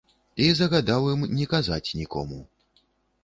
І 0.43 0.45
загадаў 0.59 1.03
ім 1.11 1.21
не 1.39 1.45
казаць 1.53 1.93
нікому. 1.99 2.39